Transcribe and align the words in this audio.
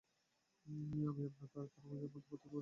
আমি 0.65 1.01
আপনার 1.09 1.27
আর 1.55 1.69
থাঙ্গারাজের 1.73 2.01
মধ্যে 2.05 2.19
পার্থক্য 2.21 2.43
করি 2.43 2.53
না। 2.53 2.59